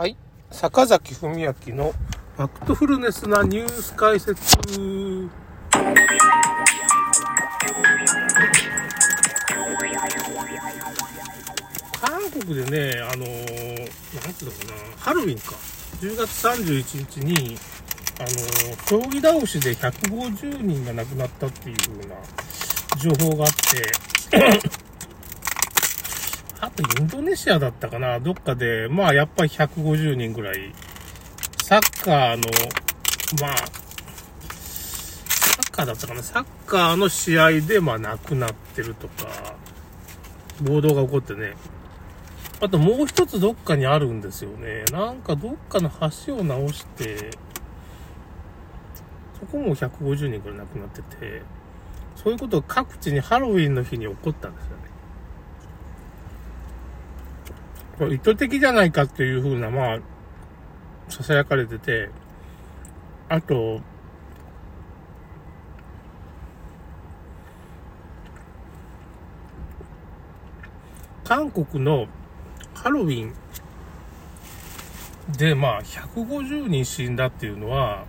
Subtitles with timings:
[0.00, 0.16] はい。
[0.50, 1.44] 坂崎文明
[1.76, 1.92] の
[2.34, 4.56] ファクトフルネスなニュース解説。
[12.00, 15.54] 韓国でね、あのー、なんていうのかな、ハロウィンか。
[16.00, 17.58] 10月31日に、
[18.20, 22.14] あのー、将棋倒しで150人が亡くなったっていう風な
[22.96, 24.89] 情報があって、
[26.62, 30.74] あとインドネシアだったかな、どっかで、まあやっぱり150人ぐらい、
[31.62, 32.42] サッカーの、
[33.40, 33.64] まあ、サ
[35.62, 39.54] ッカーだったかな、サッカーの試合でまあ亡くなってるとか、
[40.60, 41.54] 暴動が起こってね。
[42.60, 44.84] あともう一つどっかにあるんですよね。
[44.92, 45.90] なんかどっかの
[46.26, 47.30] 橋を直して、
[49.40, 51.40] そこも150人くらい亡くなってて、
[52.16, 54.89] そういうことが各地にハロウィンの日に起こったんですよね。
[58.00, 59.98] これ意図的じゃないかっていう風な、まあ、
[61.10, 62.08] 囁かれてて、
[63.28, 63.82] あと、
[71.24, 72.06] 韓国の
[72.72, 73.34] ハロウィン
[75.36, 78.06] で、まあ、150人死んだっていうのは、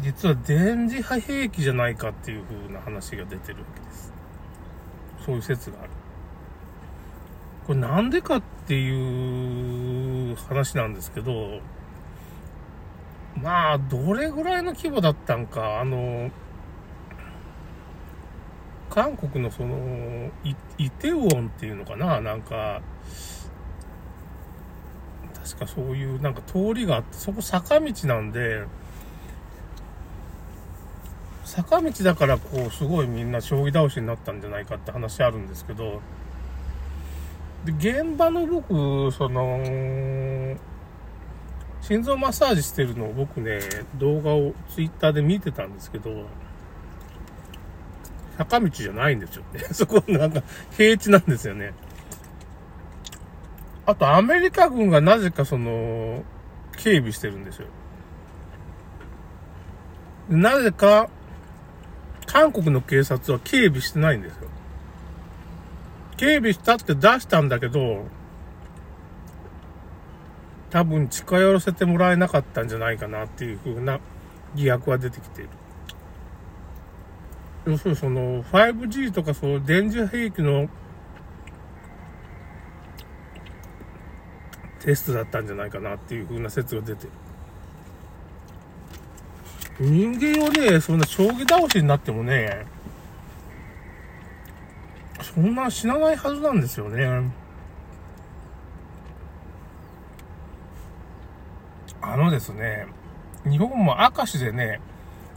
[0.00, 4.12] 実は電磁波兵器じゃないかっていう風な話が出てるわけです。
[5.24, 5.90] そういう説がある。
[7.66, 11.60] これなんでかっていう話なんですけど、
[13.40, 16.30] まあ、どれぐらいの規模だったんか、あの、
[18.90, 20.30] 韓国のその、
[20.78, 22.82] イテウォンっていうのかななんか、
[25.42, 28.64] 確かそういうなんか通りがあって、そこ坂道なんで、
[31.44, 36.00] 坂道だからこう、すごいみんな将棋倒しになったんじゃないかって話あるんですけど、
[37.64, 40.56] で、現場の僕、その、
[41.80, 43.60] 心臓マッサージしてるのを僕ね、
[43.96, 46.26] 動画をツイッターで見てたんですけど、
[48.38, 49.60] 坂道じゃないんですよね。
[49.72, 51.74] そこなんか平地なんですよね。
[53.84, 56.24] あとアメリカ軍がなぜかその、
[56.76, 57.66] 警備してるんですよ。
[60.28, 61.08] なぜか、
[62.26, 64.48] 韓国の警察は警備してないんですよ。
[66.16, 68.04] 警備したって出したんだけど、
[70.70, 74.00] 多分近寄らせてもらえなかったんじゃないかなっていう風な
[74.54, 75.50] 疑惑は出てきている。
[77.66, 80.68] 要するにその 5G とかそう電磁兵器の
[84.80, 87.10] テストだったんじゃないかなっていう風な説が出てる。
[89.80, 92.66] 人間をね、そんな将棋倒しになってもね、
[95.34, 97.30] そんな死なないはずなんですよね。
[102.02, 102.86] あのですね、
[103.48, 104.80] 日本も明石でね、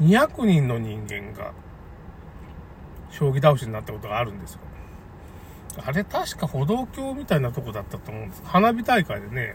[0.00, 1.52] 200人の人間が、
[3.10, 4.60] 将棋倒しになったことがあるんですよ。
[5.84, 8.42] あれ確か歩道橋みたいなとこだったと思うんです。
[8.44, 9.54] 花火大会でね、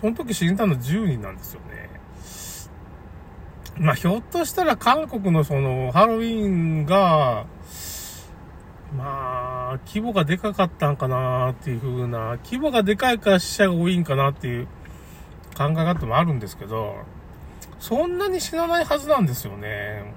[0.00, 1.90] その時死んだの10人なんですよね。
[3.76, 7.46] まあ、ひょっとしたら韓国のその、ハロウィンが、
[8.96, 14.66] まあ、規模がでかかったんかなっていう風な、規模がでかいから死者が多いんかなっていう
[15.56, 16.96] 考え方もあるんですけど、
[17.80, 20.12] そんなに死なないはずなんですよね。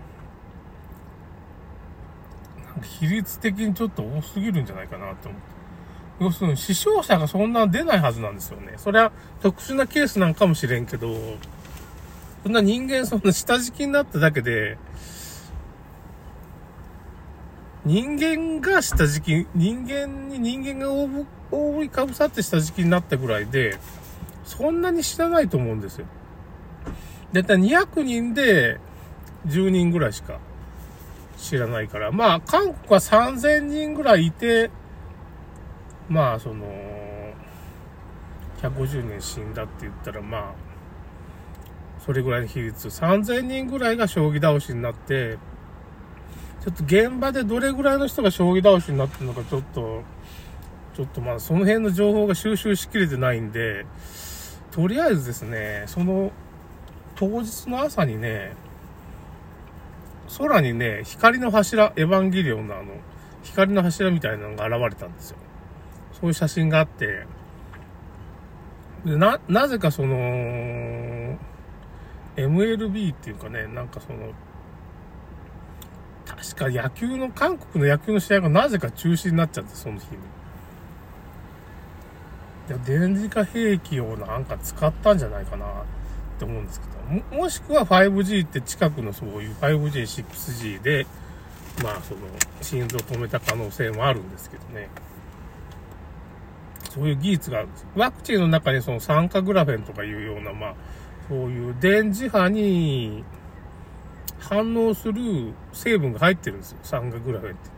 [2.66, 5.56] なんか比率的にちょっと多すぎるんじゃないかなと思って。
[6.18, 8.74] 要するに死傷者がそんな出ないはずなんですよね。
[8.78, 9.12] それは
[9.42, 11.14] 特殊なケースなんかもしれんけど、
[12.44, 14.78] そんな人間そんな下敷きになっただけで、
[17.86, 20.92] 人間が下敷き、人間に人間が
[21.52, 23.78] 覆いかぶさって下敷きになったぐらいで、
[24.44, 26.08] そんなに知らないと思うんですよ。
[27.32, 28.80] だいたい200人で
[29.46, 30.40] 10人ぐらいしか
[31.38, 32.12] 知らないから。
[32.12, 34.72] まあ、韓国は3000人ぐらいいて、
[36.10, 36.66] まあ、その、
[38.64, 40.54] 150年死んだって言ったら、まあ、
[42.04, 42.88] それぐらいの比率。
[42.88, 45.38] 3000人ぐらいが将棋倒しになって、
[46.66, 50.02] ちょっと現場でどれぐらいの人が将棋倒しになってるのかちょっと、
[50.96, 53.86] ちょっとまあその辺の情報が収集しきれてないんで、
[54.72, 56.32] とりあえずですね、その
[57.16, 58.54] 当日の朝にね、
[60.40, 62.86] 空にね、光の柱、エヴァンゲリオンのあの、
[63.44, 65.38] 光の柱みたいなのが現れたんですよ。
[66.14, 67.28] そういう写真があって、
[69.06, 71.38] で、な、なぜかその、
[72.38, 74.32] MLB っていうかね、なんかその、
[76.54, 80.18] 確か野球の、韓国の野球の試合がなぜか中止になっちゃって、その日に。
[82.68, 85.70] いや電磁化兵器をなんか使ったんじゃないかなっ
[86.40, 86.88] て思うんですけ
[87.36, 91.06] ど、も、しくは 5G って近くのそういう 5G、6G で、
[91.84, 92.22] まあその、
[92.62, 94.90] 心臓を止めた可能性もあるんですけどね。
[96.92, 97.86] そういう技術があるんです。
[97.96, 100.76] ワクチンの中にその酸化グラフェンとかいうような、まあ、
[101.28, 103.24] そういう電磁波に
[104.48, 106.78] 反応する成分が入ってるんですよ。
[106.84, 107.70] 酸化グラフェンって。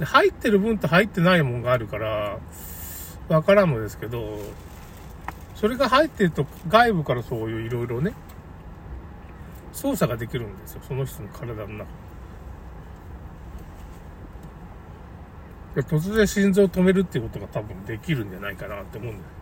[0.00, 2.38] で、入ってる分と入ってないものがあるから、
[3.28, 4.38] わからんのですけど、
[5.54, 8.12] それが入ってると外部からそういういろいろね、
[9.72, 10.82] 操作ができるんですよ。
[10.86, 11.86] その人の体の中。
[15.76, 19.35] で突然心臓を止めるっていうことが多分できるんじゃないかなって思うんです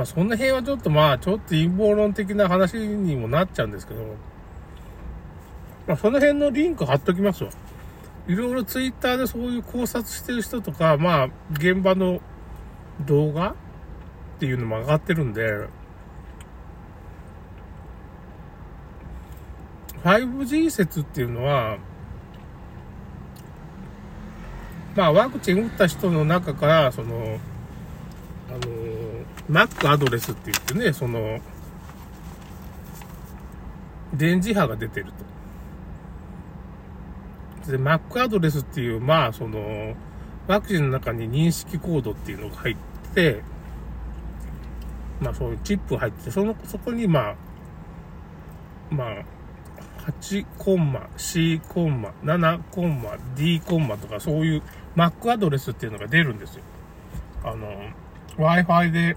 [0.00, 4.02] まあそんな辺はちょっとまあちょっと陰謀論的な話にもなっちゃうんですけど、
[5.86, 7.50] まあその辺のリンク貼っときますわ。
[8.26, 12.22] いろいろツイッターでそういう考察してる人とか、まあ現場の
[13.06, 13.54] 動画っ
[14.38, 15.68] ていうのも上がってるんで、
[20.02, 21.76] 5G 説っていうのは、
[24.96, 27.38] まあワクチン打った人の中から、その、
[28.50, 31.40] あの、Mac アドレスって言ってね、その、
[34.14, 35.12] 電磁波が出てる
[37.64, 37.70] と。
[37.72, 39.94] で、Mac アドレスっていう、まあ、その、
[40.48, 42.76] ワクチンの中に認識コードっていうのが入っ
[43.14, 43.42] て、
[45.20, 47.34] まあ、そういうチップが入ってて、その、そこに、まあ、
[48.90, 49.24] まあ、
[50.00, 54.62] 8コンマ、C コンマ、7コンマ、D コンマとか、そういう
[54.96, 56.62] Mac アドレスっていうのが出るんですよ。
[57.44, 57.68] あの、
[58.40, 59.16] Wi-Fi で、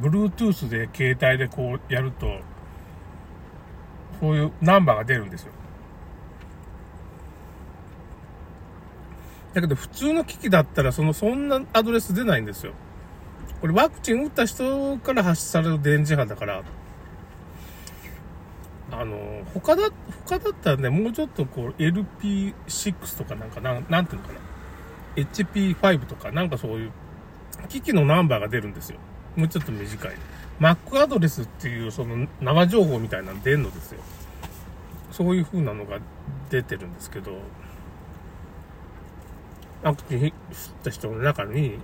[0.00, 2.40] Bluetooth で携帯でこうやると、
[4.20, 5.52] そういうナンバーが出るんですよ。
[9.54, 12.72] だけど普通の機器だったらそのそんなアドレス出ないんですよ。
[13.60, 16.62] これワクチン打った人から発出される電磁波だから、
[18.90, 19.90] あの、他だ、
[20.26, 24.53] 他だったらね、もうちょっとこう LP6 とかなんかなん、なんていうのかな。
[25.16, 26.92] HP5 とかなんかそういう
[27.68, 28.98] 機器のナンバーが出るんですよ。
[29.36, 30.12] もうちょっと短い。
[30.60, 34.00] Mac アドレスっていうその生情報みたいなの出るのですよ。
[35.10, 35.98] そういう風なのが
[36.50, 37.32] 出てるんですけど、
[39.82, 40.32] ワクチン打っ
[40.82, 41.78] た人の中に、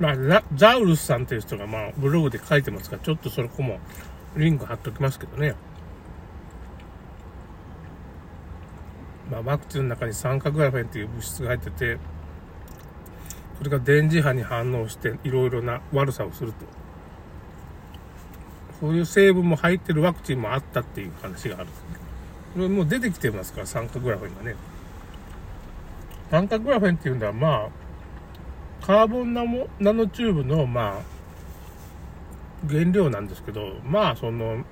[0.00, 3.78] まあ、ザウルスさんっていう人がまあブログで書いてますから、ちょっとそれこも
[4.36, 5.54] リンク貼っときますけどね。
[9.32, 11.96] まあ、ワクチンの中に酸化グラフェンっていう物質が入ってて、
[13.56, 16.66] それが電磁波に反応していろいろな悪さをすると。
[18.78, 21.66] そういう成分も入ってるワクチンもあったっていう話がある。
[22.54, 24.54] これもう出てきてますから、酸化グラフェンがね。
[26.30, 27.68] 酸化グラフェンっていうのはま
[28.82, 34.62] あ、カーボンナモナノチューブのまあ、原料なんですけど、まあその、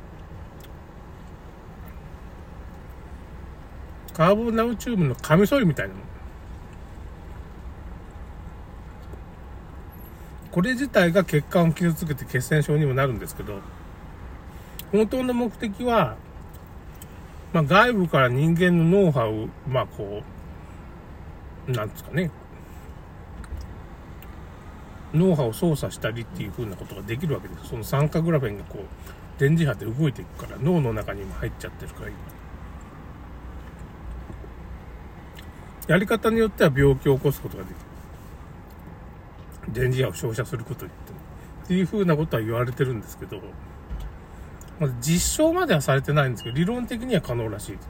[4.13, 6.07] カーボンナノチューブのカミソリみたいなもの。
[10.51, 13.61] これ自体が血管を傷つけて血栓症にもなるんですけど、
[14.91, 16.17] 本当の目的は、
[17.53, 20.23] まあ、外部から人間のノウハウ、まあこ
[21.69, 22.31] う、なんですかね、
[25.15, 27.69] ノウハウを操作したりっていう風なことができるわけです。
[27.69, 32.40] その酸化グラフェンがこう、電磁波で動いていくから、脳の中にも入っちゃってるから、今。
[35.91, 37.77] やり方によっては病気を起こすことができる。
[39.73, 41.13] 電磁波を照射することによって。
[41.65, 43.41] っていう風なことは言われてるんですけど、
[44.79, 47.89] まず実証まではされてないんですけど、理論的には可能らしいです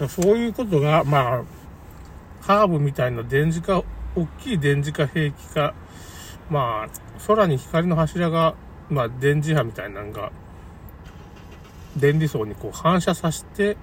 [0.00, 0.08] ね。
[0.08, 1.42] そういうことが、まあ、
[2.40, 3.84] ハーブみたいな電磁化、
[4.16, 5.74] 大きい電磁化兵器か、
[6.48, 6.90] まあ、
[7.26, 8.54] 空に光の柱が、
[8.88, 10.32] まあ、電磁波みたいなのが、
[11.98, 13.76] 電離層にこう反射させて、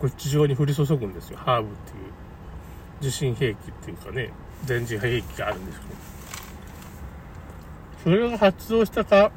[0.00, 1.38] これ地上に降り注ぐんですよ。
[1.38, 1.96] ハーブっていう
[3.02, 4.32] 受信兵器っていうかね、
[4.66, 5.92] 電磁兵器があるんですけど。
[8.04, 9.30] それが発動したか、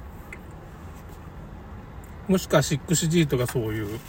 [2.29, 3.99] もしくは 6G とかそういう、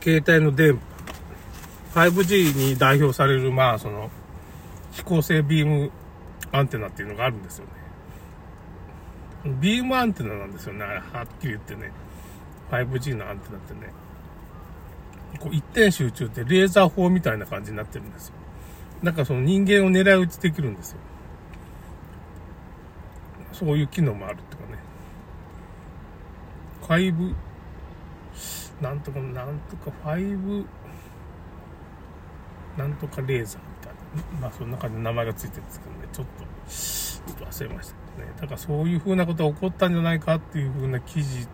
[0.00, 0.78] 携帯の電
[1.92, 4.08] 波、5G に代表される、まあ、その、
[4.92, 5.90] 飛行性ビーム
[6.52, 7.72] アンテナっていうのがあるんですよね。
[9.60, 11.90] ビームアンテナなんですよね、はっきり言ってね。
[12.70, 13.92] 5G のアンテナってね。
[15.38, 18.34] こう一点集中ってレーザー砲みたいな感じになってるんですよ。
[19.02, 20.98] なんかその人間を狙い撃ちできるんですよ。
[23.52, 24.78] そういう機能もあるっていうかね。
[27.12, 27.34] 5、
[28.82, 30.64] なんとか、なんとか5、
[32.76, 34.40] なんとかレーザーみたいな。
[34.40, 38.32] まあ、そんな感じの名前がついてるんですけどね、ちょっと、ちょっと忘れましたけどね。
[38.40, 41.46] だからそういう風なことが起こったんじゃないかっていう風な記事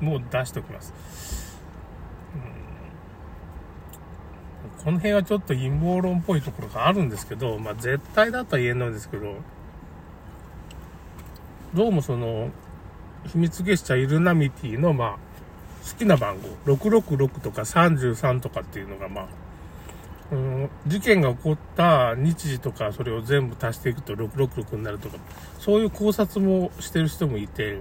[0.00, 0.92] も出しておきます。
[4.64, 9.34] うん、この辺はちょっと陰謀論っぽいところがあるんですけど、まあ絶対だとは言えないんですけど、
[11.74, 12.50] どうもその、
[13.26, 15.18] 秘密結社イルナミティの、まあ、
[15.88, 19.26] 好きな番号、666とか33とかっていうのが、まあ、
[20.32, 25.18] うん、事件が起こった日時とか、それを全部足していくと666になるとか、
[25.58, 27.80] そういう考察もしてる人もいて、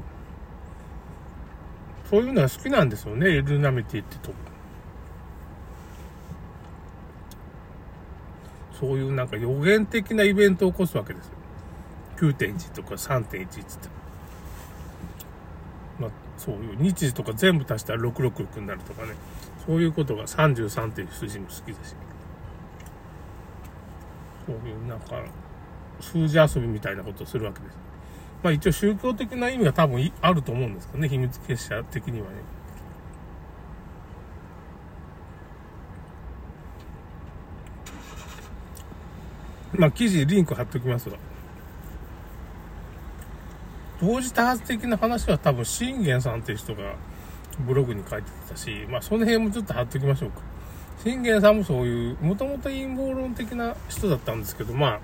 [2.09, 4.35] そういうのは好きなんですよね、イルナミティってとこ。
[8.79, 11.31] そういうなんか予言的なイベントを起こすわけですよ。
[12.17, 13.89] 9.1とか3.1つって。
[15.99, 19.13] まあ、そういう日時とか全部足したら666になるとかね。
[19.65, 21.95] そういうことが33っていう数字も好きだし。
[24.45, 25.23] そういうなんか、
[25.99, 27.77] 数字遊びみたいなことをするわけです。
[28.43, 32.33] まあ一応宗教的な意味が多分あると思うんですけどね、秘密結社的にはね。
[39.77, 41.17] まあ記事リンク貼っておきますが。
[44.01, 46.95] 同時多発的な話は多分信玄さんっていう人が
[47.59, 50.41] ブログに書いてたし、まあその辺もちょっと貼っておきましょうか。
[51.03, 54.99] 信玄さんもそういう、もともと陰謀論的な人だったんですけど、まあ、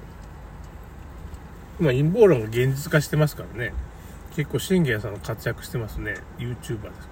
[1.80, 3.74] まあ陰謀論が現実化してますからね。
[4.36, 6.16] 結構信玄さんの活躍してますね。
[6.38, 7.10] YouTuber です。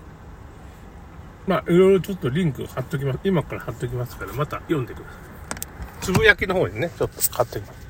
[1.48, 3.20] まあ、いろいろちょっとリンク貼っときます。
[3.24, 5.29] 今から貼っときますから、また読んでください。
[6.10, 7.89] つぶやきの方にね、ちょっと使ってきます。